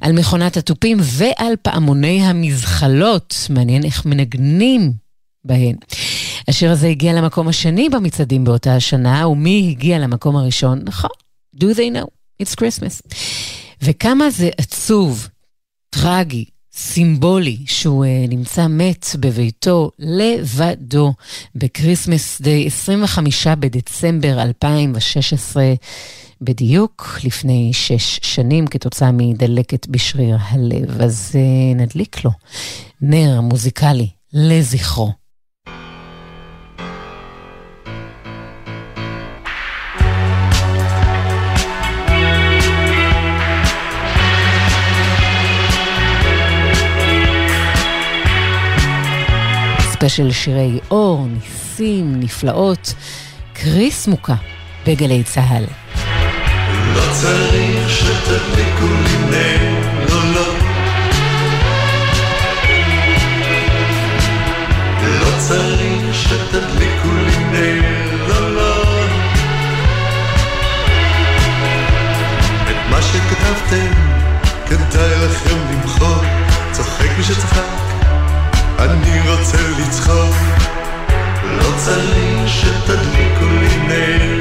על 0.01 0.13
מכונת 0.13 0.57
התופים 0.57 0.99
ועל 1.01 1.53
פעמוני 1.63 2.23
המזחלות. 2.23 3.35
מעניין 3.51 3.85
איך 3.85 4.07
מנגנים 4.07 4.93
בהן. 5.45 5.77
השיר 6.49 6.71
הזה 6.71 6.89
הגיע 6.89 7.13
למקום 7.13 7.49
השני 7.49 7.89
במצעדים 7.89 8.45
באותה 8.45 8.77
השנה, 8.77 9.29
ומי 9.29 9.69
הגיע 9.71 9.99
למקום 9.99 10.37
הראשון? 10.37 10.81
נכון, 10.85 11.11
do 11.57 11.65
they 11.65 11.97
know, 11.97 12.07
it's 12.43 12.55
Christmas. 12.55 13.17
וכמה 13.83 14.31
זה 14.31 14.51
עצוב, 14.59 15.29
טרגי, 15.91 16.45
סימבולי, 16.73 17.59
שהוא 17.67 18.05
uh, 18.05 18.09
נמצא 18.29 18.67
מת 18.67 19.07
בביתו 19.21 19.91
לבדו 19.99 21.15
ב 21.55 21.63
Christmas 21.63 22.41
Day 22.41 22.67
25 22.67 23.47
בדצמבר 23.47 24.43
2016. 24.43 25.65
בדיוק 26.41 27.19
לפני 27.25 27.71
שש 27.73 28.21
שנים 28.23 28.67
כתוצאה 28.67 29.11
מדלקת 29.13 29.87
בשריר 29.87 30.37
הלב. 30.41 31.01
אז 31.01 31.33
uh, 31.33 31.77
נדליק 31.77 32.25
לו 32.25 32.31
נר 33.01 33.41
מוזיקלי 33.41 34.09
לזכרו. 34.33 35.13
ספיישל 49.81 50.33
שירי 50.33 50.81
אור, 50.91 51.27
ניסים, 51.27 52.21
נפלאות, 52.21 52.95
קריס 53.53 54.09
מוכה 54.09 54.35
בגלי 54.87 55.23
צה"ל. 55.25 55.86
צריך 57.21 57.91
שתדליקו 57.91 58.87
לי 58.87 59.17
נר, 59.31 59.89
לא, 60.09 60.21
לא. 60.35 60.55
לא 65.21 65.39
צריך 65.39 66.15
שתדליקו 66.15 67.09
לי 67.27 67.45
נר, 67.53 68.49
לא. 68.49 68.85
את 72.71 72.91
מה 72.91 73.03
שכתבתם, 73.03 73.93
כדאי 74.67 75.27
לכם 75.27 75.57
למחוק. 75.71 76.25
צוחק 76.73 77.09
מי 77.19 77.25
שצחק, 77.25 77.63
אני 78.79 79.31
רוצה 79.31 79.59
לצחוק. 79.79 80.37
לא 81.45 81.73
צריך 81.77 82.49
שתדליקו 82.49 83.47
לי 83.61 83.77
נר, 83.89 84.36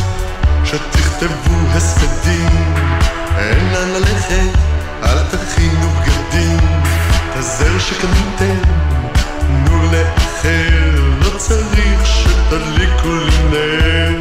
הזר 7.39 7.79
שקניתם, 7.79 8.63
תנו 9.39 9.83
לאחר, 9.93 11.01
לא 11.21 11.39
צריך 11.39 12.07
שתדליקו 12.07 13.09
לי 13.09 13.39
נר. 13.51 14.18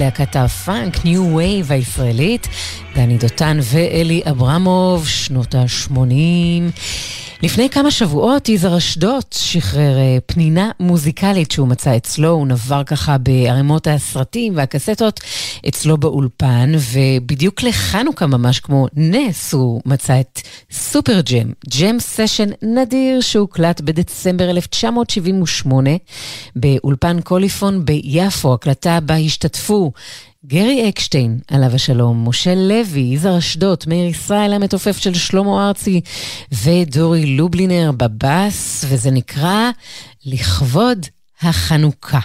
להקת 0.00 0.36
הפאנק, 0.36 1.04
new 1.04 1.36
wave 1.36 1.72
הישראלית, 1.72 2.48
דני 2.94 3.18
דותן 3.18 3.58
ואלי 3.62 4.22
אברמוב, 4.30 5.08
שנות 5.08 5.54
ה-80. 5.54 5.92
לפני 7.42 7.70
כמה 7.70 7.90
שבועות 7.90 8.48
יזהר 8.48 8.76
אשדוד 8.76 9.24
שחרר 9.30 9.98
אה, 9.98 10.18
פנינה 10.26 10.70
מוזיקלית 10.80 11.50
שהוא 11.50 11.68
מצא 11.68 11.96
אצלו, 11.96 12.28
הוא 12.28 12.46
נבר 12.46 12.84
ככה 12.84 13.18
בערימות 13.18 13.86
הסרטים 13.86 14.56
והקסטות 14.56 15.20
אצלו 15.68 15.98
באולפן, 15.98 16.72
ובדיוק 16.92 17.62
לחנוכה 17.62 18.26
ממש 18.26 18.60
כמו 18.60 18.86
נס 18.96 19.54
הוא 19.54 19.80
מצא 19.86 20.20
את 20.20 20.40
סופר 20.70 21.20
ג'ם, 21.20 21.52
jam 21.78 21.96
session 22.00 22.48
נדיר 22.62 23.20
שהוקלט 23.20 23.80
בדצמבר 23.80 24.50
1978 24.50 25.90
באולפן 26.56 27.20
קוליפון 27.20 27.84
ביפו, 27.84 28.54
הקלטה 28.54 28.98
בה 29.00 29.16
השתתפו 29.16 29.92
גרי 30.46 30.88
אקשטיין, 30.88 31.38
עליו 31.48 31.74
השלום, 31.74 32.28
משה 32.28 32.54
לוי, 32.54 33.00
יזהר 33.00 33.38
אשדוד, 33.38 33.84
מאיר 33.86 34.06
ישראל 34.06 34.52
המתופף 34.52 34.96
של 34.98 35.14
שלמה 35.14 35.68
ארצי 35.68 36.00
ודורי 36.64 37.36
לובלינר 37.36 37.90
בבאס, 37.96 38.84
וזה 38.88 39.10
נקרא 39.10 39.70
לכבוד 40.26 41.06
החנוכה. 41.42 42.20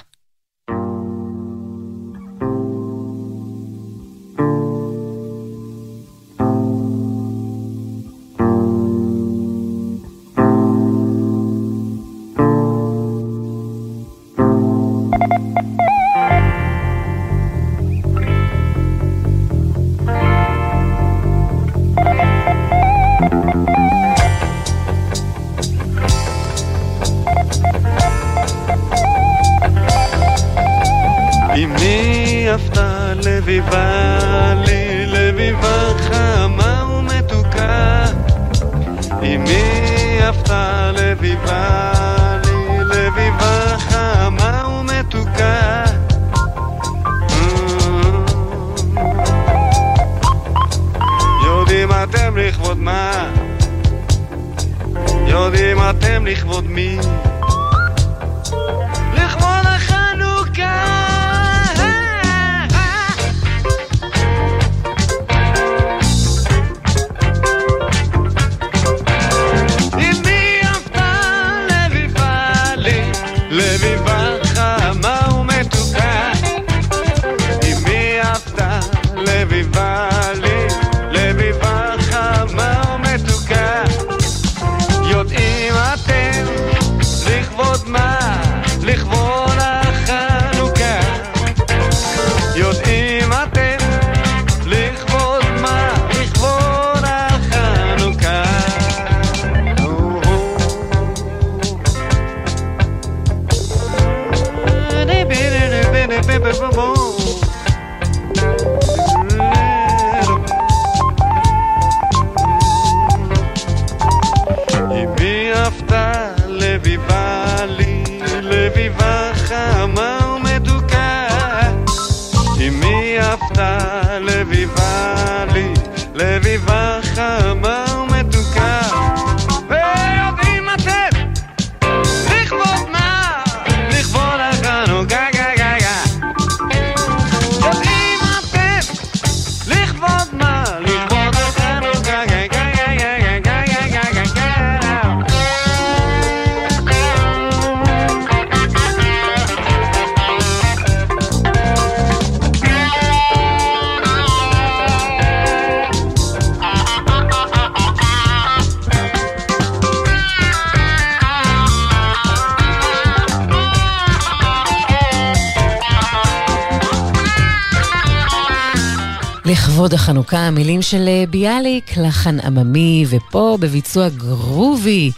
לכבוד 169.86 170.00
החנוכה, 170.00 170.38
המילים 170.38 170.82
של 170.82 171.08
אה, 171.08 171.24
ביאליק, 171.30 171.98
לחן 171.98 172.40
עממי, 172.40 173.06
ופה 173.10 173.58
בביצוע 173.60 174.10
groovy, 174.10 175.12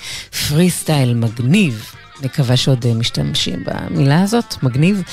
freestyle 0.48 1.14
מגניב. 1.14 1.92
מקווה 2.24 2.58
שעוד 2.58 2.86
אה, 2.86 2.94
משתמשים 2.94 3.64
במילה 3.66 4.22
הזאת, 4.22 4.64
מגניב. 4.64 5.04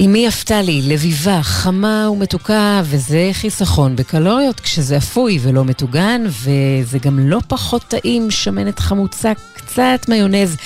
אמי 0.00 0.26
אפתה 0.26 0.62
לי, 0.62 0.82
לביבה, 0.82 1.42
חמה 1.42 2.08
ומתוקה, 2.10 2.82
וזה 2.84 3.30
חיסכון 3.32 3.96
בקלוריות 3.96 4.60
כשזה 4.60 4.96
אפוי 4.96 5.38
ולא 5.42 5.64
מטוגן, 5.64 6.22
וזה 6.26 6.98
גם 6.98 7.18
לא 7.18 7.38
פחות 7.48 7.82
טעים, 7.88 8.30
שמנת 8.30 8.78
חמוצה, 8.78 9.32
קצת 9.54 10.06
מיונז 10.08 10.56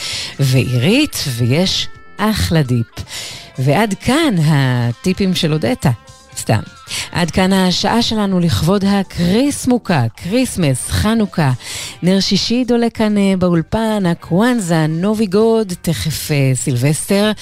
ועירית, 0.40 1.24
ויש 1.36 1.88
אחלה 2.16 2.62
dip. 2.62 2.86
ועד 3.58 3.94
כאן 4.00 4.34
הטיפים 4.44 5.34
של 5.34 5.52
אודטה. 5.52 5.90
סתם. 6.36 6.60
עד 7.12 7.30
כאן 7.30 7.52
השעה 7.52 8.02
שלנו 8.02 8.40
לכבוד 8.40 8.84
ה 8.84 8.93
Christmukkah, 8.93 10.02
Christmas, 10.16 10.90
חנוכה. 10.90 11.52
נר 12.02 12.20
שישי 12.20 12.64
דולק 12.64 12.90
כאן 12.90 13.18
אה, 13.18 13.34
באולפן, 13.38 14.06
הקוואנזה, 14.06 14.86
נובי 14.86 15.26
גוד, 15.26 15.72
תכף 15.82 16.30
אה, 16.30 16.52
סילבסטר. 16.54 17.32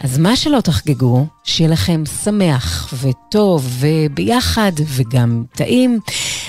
אז 0.00 0.18
מה 0.18 0.36
שלא 0.36 0.60
תחגגו, 0.60 1.26
שיהיה 1.44 1.70
לכם 1.70 2.02
שמח 2.24 2.94
וטוב 3.02 3.68
וביחד 3.80 4.72
וגם 4.86 5.44
טעים. 5.54 6.00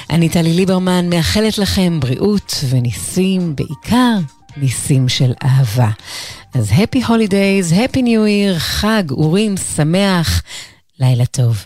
אני 0.09 0.29
טלי 0.29 0.53
ליברמן, 0.53 1.09
מאחלת 1.09 1.57
לכם 1.57 1.99
בריאות 1.99 2.63
וניסים, 2.69 3.55
בעיקר 3.55 4.17
ניסים 4.57 5.09
של 5.09 5.33
אהבה. 5.43 5.89
אז 6.53 6.71
Happy 6.71 7.07
Holidays, 7.07 7.73
Happy 7.73 7.99
New 7.99 8.25
Year, 8.55 8.59
חג, 8.59 9.03
אורים, 9.11 9.57
שמח, 9.57 10.41
לילה 10.99 11.25
טוב. 11.25 11.65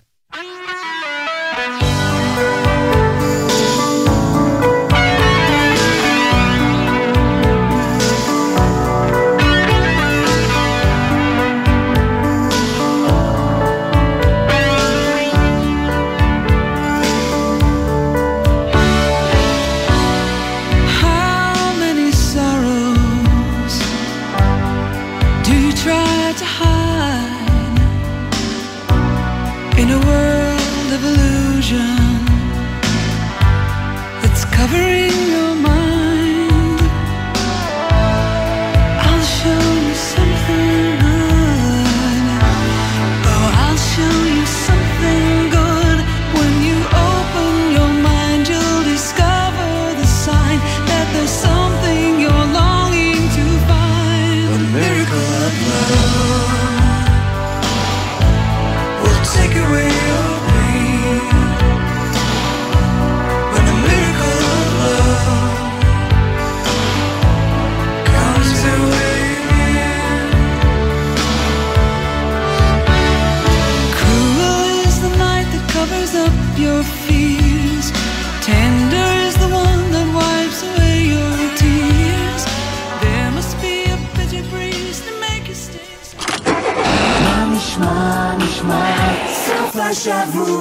הזמן. 90.07 90.59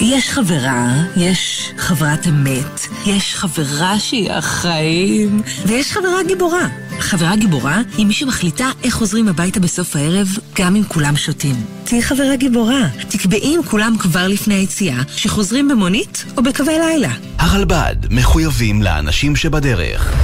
יש 0.00 0.30
חברה, 0.30 0.92
יש 1.16 1.72
חברת 1.76 2.26
אמת, 2.26 2.80
יש 3.06 3.34
חברה 3.34 3.98
שהיא 3.98 4.32
החיים, 4.32 5.42
ויש 5.66 5.92
חברה 5.92 6.22
גיבורה. 6.26 6.66
חברה 7.00 7.36
גיבורה 7.36 7.80
היא 7.96 8.06
מי 8.06 8.12
שמחליטה 8.12 8.70
איך 8.84 8.94
חוזרים 8.94 9.28
הביתה 9.28 9.60
בסוף 9.60 9.96
הערב, 9.96 10.28
גם 10.58 10.76
אם 10.76 10.82
כולם 10.88 11.16
שותים. 11.16 11.54
תהיי 11.84 12.02
חברה 12.02 12.36
גיבורה. 12.36 12.88
תקבעי 13.08 13.54
עם 13.54 13.62
כולם 13.62 13.94
כבר 13.98 14.28
לפני 14.28 14.54
היציאה, 14.54 15.02
שחוזרים 15.16 15.68
במונית 15.68 16.24
או 16.36 16.42
בקווי 16.42 16.78
לילה. 16.78 17.12
הרלב"ד 17.38 17.96
מחויבים 18.10 18.82
לאנשים 18.82 19.36
שבדרך. 19.36 20.14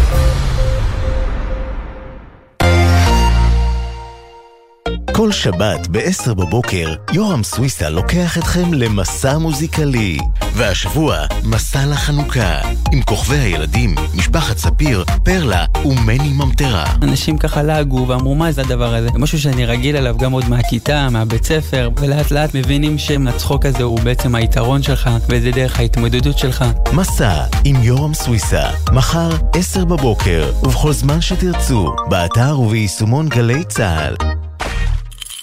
כל 5.22 5.32
שבת 5.32 5.88
ב-10 5.90 6.34
בבוקר, 6.34 6.94
יורם 7.12 7.42
סוויסה 7.42 7.90
לוקח 7.90 8.38
אתכם 8.38 8.74
למסע 8.74 9.38
מוזיקלי. 9.38 10.18
והשבוע, 10.54 11.16
מסע 11.44 11.86
לחנוכה. 11.86 12.60
עם 12.92 13.02
כוכבי 13.02 13.36
הילדים, 13.36 13.94
משפחת 14.14 14.58
ספיר, 14.58 15.04
פרלה 15.24 15.64
ומני 15.84 16.32
ממטרה. 16.32 16.84
אנשים 17.02 17.38
ככה 17.38 17.62
לעגו 17.62 18.04
ואמרו 18.08 18.34
מה 18.34 18.52
זה 18.52 18.60
הדבר 18.60 18.94
הזה? 18.94 19.08
זה 19.12 19.18
משהו 19.18 19.38
שאני 19.40 19.66
רגיל 19.66 19.96
אליו 19.96 20.16
גם 20.18 20.32
עוד 20.32 20.48
מהכיתה, 20.48 21.08
מהבית 21.10 21.44
ספר, 21.44 21.90
ולאט 22.00 22.30
לאט 22.30 22.54
מבינים 22.54 22.98
שהצחוק 22.98 23.66
הזה 23.66 23.82
הוא 23.82 24.00
בעצם 24.00 24.34
היתרון 24.34 24.82
שלך, 24.82 25.10
וזה 25.28 25.50
דרך 25.50 25.78
ההתמודדות 25.78 26.38
שלך. 26.38 26.64
מסע 26.92 27.44
עם 27.64 27.76
יורם 27.82 28.14
סוויסה, 28.14 28.62
מחר 28.92 29.30
10 29.52 29.84
בבוקר, 29.84 30.52
ובכל 30.62 30.92
זמן 30.92 31.20
שתרצו, 31.20 31.94
באתר 32.08 32.60
וביישומון 32.60 33.28
גלי 33.28 33.64
צה"ל. 33.64 34.14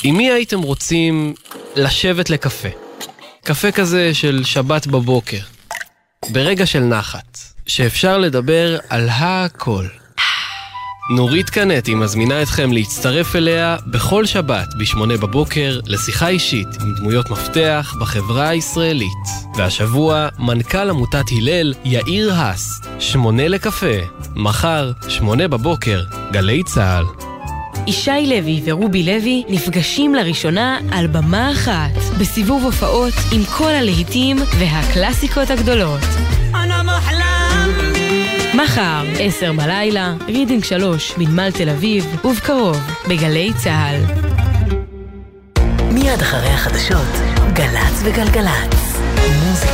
עם 0.03 0.17
מי 0.17 0.31
הייתם 0.31 0.61
רוצים 0.61 1.33
לשבת 1.75 2.29
לקפה? 2.29 2.67
קפה 3.43 3.71
כזה 3.71 4.13
של 4.13 4.43
שבת 4.43 4.87
בבוקר. 4.87 5.39
ברגע 6.29 6.65
של 6.65 6.79
נחת, 6.79 7.37
שאפשר 7.67 8.17
לדבר 8.17 8.77
על 8.89 9.09
הכל. 9.11 9.85
נורית 11.15 11.49
קנטי 11.49 11.95
מזמינה 11.95 12.41
אתכם 12.41 12.71
להצטרף 12.71 13.35
אליה 13.35 13.77
בכל 13.87 14.25
שבת 14.25 14.67
ב-8 14.77 15.17
בבוקר 15.21 15.79
לשיחה 15.85 16.27
אישית 16.27 16.67
עם 16.81 16.93
דמויות 16.95 17.29
מפתח 17.29 17.95
בחברה 17.99 18.49
הישראלית. 18.49 19.27
והשבוע, 19.55 20.27
מנכ"ל 20.39 20.89
עמותת 20.89 21.25
הלל, 21.31 21.73
יאיר 21.85 22.33
האס, 22.33 22.81
שמונה 22.99 23.47
לקפה, 23.47 23.97
מחר, 24.35 24.91
שמונה 25.09 25.47
בבוקר, 25.47 26.03
גלי 26.31 26.63
צה"ל. 26.63 27.05
ישי 27.89 28.25
לוי 28.27 28.61
ורובי 28.65 29.03
לוי 29.03 29.43
נפגשים 29.49 30.15
לראשונה 30.15 30.79
על 30.91 31.07
במה 31.07 31.51
אחת, 31.51 31.95
בסיבוב 32.19 32.63
הופעות 32.63 33.13
עם 33.31 33.41
כל 33.57 33.71
הלהיטים 33.71 34.37
והקלאסיקות 34.59 35.49
הגדולות. 35.49 36.01
מחר, 38.53 39.03
עשר 39.19 39.53
בלילה, 39.53 40.13
רידינג 40.27 40.63
שלוש, 40.63 41.13
בנמל 41.17 41.51
תל 41.51 41.69
אביב, 41.69 42.25
ובקרוב, 42.25 42.77
בגלי 43.09 43.51
צה"ל. 43.63 44.01
מיד 45.91 46.21
אחרי 46.21 46.49
החדשות, 46.49 47.13
גל"צ 47.53 48.01
וגלגלצ. 48.03 48.99
מוזיקה 49.47 49.68